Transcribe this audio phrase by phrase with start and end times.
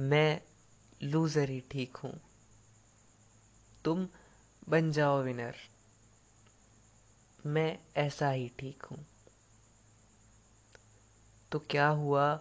[0.00, 0.40] मैं
[1.02, 2.20] लूज़र ही ठीक हूँ।
[3.84, 4.08] तुम
[4.68, 5.56] बन जाओ विनर
[7.46, 9.06] मैं ऐसा ही ठीक हूँ।
[11.52, 12.40] तो क्या हुआ?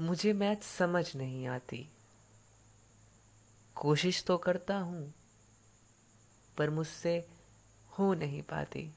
[0.00, 1.88] मुझे मैथ समझ नहीं आती।
[3.76, 5.14] कोशिश तो करता हूँ,
[6.58, 7.28] पर मुझसे
[7.98, 8.90] हो नहीं पाती।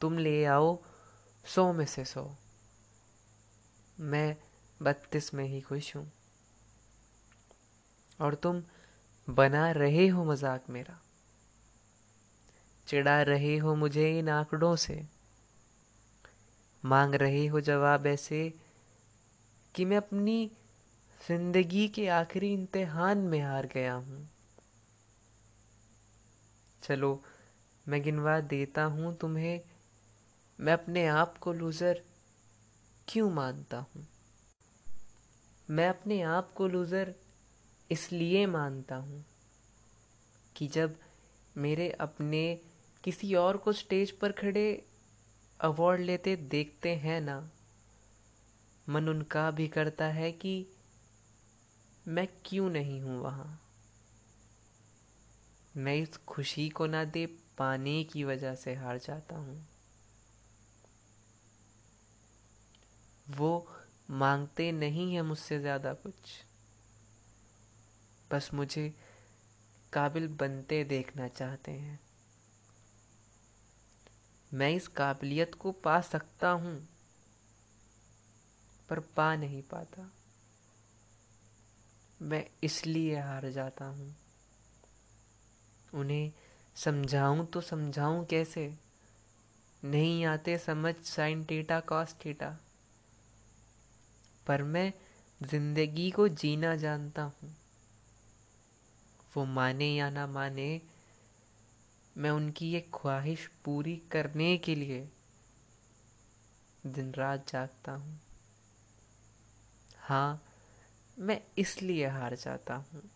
[0.00, 0.78] तुम ले आओ,
[1.44, 2.30] सौ में से सौ।
[4.00, 4.36] मैं
[4.82, 6.12] बत्तीस में ही खुश हूँ।
[8.20, 8.62] और तुम
[9.28, 11.00] बना रहे हो मज़ाक मेरा।
[12.86, 15.06] चिढ़ा रहे हो मुझे इन आंकड़ों से।
[16.84, 18.54] मांग रहे हो जवाब ऐसे
[19.74, 20.50] कि मैं अपनी
[21.28, 24.28] ज़िंदगी के आखिरी इम्तिहान में हार गया हूँ।
[26.82, 27.22] चलो,
[27.88, 29.60] मैं गिनवा देता हूँ तुम्हें।
[30.60, 32.02] मैं अपने आप को लूज़र
[33.08, 34.06] क्यों मानता हूँ?
[35.70, 37.14] मैं अपने आप को लूज़र
[37.90, 39.24] इसलिए मानता हूँ
[40.56, 40.96] कि जब
[41.56, 42.60] मेरे अपने
[43.04, 44.84] किसी और को स्टेज पर खड़े
[45.60, 47.50] अवार्ड लेते देखते हैं ना,
[48.88, 50.66] मन उनका भी करता है कि
[52.08, 53.60] मैं क्यों नहीं हूँ वहाँ?
[55.76, 57.26] मैं इस खुशी को ना दे
[57.58, 59.66] पाने की वजह से हार जाता हूँ।
[63.30, 63.68] वो
[64.10, 66.44] मांगते नहीं है मुझसे ज़्यादा कुछ।
[68.32, 68.94] बस मुझे
[69.92, 72.00] काबिल बनते देखना चाहते हैं।
[74.54, 76.88] मैं इस काबिलियत को पा सकता हूँ,
[78.88, 80.10] पर पा नहीं पाता।
[82.22, 84.14] मैं इसलिए हार जाता हूँ।
[85.94, 86.32] उन्हें
[86.76, 88.78] समझाऊं तो समझाऊं कैसे?
[89.84, 92.56] नहीं आते समझ साइन टीटा कॉस टीटा
[94.48, 94.92] पर मैं
[95.42, 97.56] ज़िंदगी को जीना जानता हूँ।
[99.36, 100.80] वो माने या ना माने,
[102.16, 105.08] मैं उनकी ये ख्वाहिश पूरी करने के लिए
[106.86, 108.20] दिन रात जागता हूँ।
[109.98, 110.42] हाँ
[111.18, 113.10] मैं इसलिए हार जाता हूँ।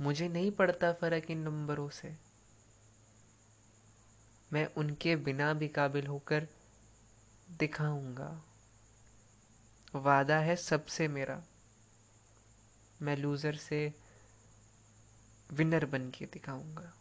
[0.00, 2.14] मुझे नहीं पड़ता फ़र्क इन नंबरों से।
[4.52, 6.46] मैं उनके बिना भी काबिल होकर
[7.58, 8.42] दिखाऊँगा।
[9.94, 11.42] वादा है सबसे मेरा।
[13.02, 13.94] मैं लूज़र से
[15.52, 16.92] विनर बन के दिखाऊँगा।